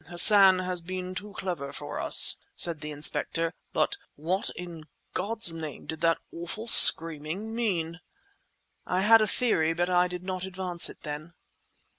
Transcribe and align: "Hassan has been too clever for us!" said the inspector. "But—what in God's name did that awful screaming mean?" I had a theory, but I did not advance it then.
"Hassan 0.07 0.57
has 0.57 0.81
been 0.81 1.13
too 1.13 1.33
clever 1.33 1.71
for 1.71 1.99
us!" 1.99 2.37
said 2.55 2.81
the 2.81 2.89
inspector. 2.89 3.53
"But—what 3.71 4.49
in 4.55 4.85
God's 5.13 5.53
name 5.53 5.85
did 5.85 6.01
that 6.01 6.17
awful 6.33 6.65
screaming 6.65 7.53
mean?" 7.53 7.99
I 8.87 9.01
had 9.01 9.21
a 9.21 9.27
theory, 9.27 9.73
but 9.73 9.91
I 9.91 10.07
did 10.07 10.23
not 10.23 10.43
advance 10.43 10.89
it 10.89 11.03
then. 11.03 11.35